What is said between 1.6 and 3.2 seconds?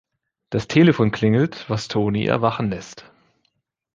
was Tony erwachen lässt.